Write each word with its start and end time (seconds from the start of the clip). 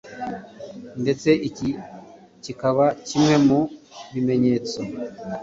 ndetse 1.01 1.29
iki 1.47 1.69
kikaba 2.43 2.85
kimwe 3.07 3.35
mu 3.47 3.59
bimeneyetso 4.13 4.79